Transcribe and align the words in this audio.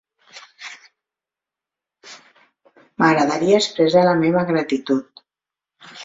M'agradaria 3.03 3.59
expressar 3.61 4.03
la 4.07 4.15
meva 4.23 4.43
gratitud. 4.53 5.23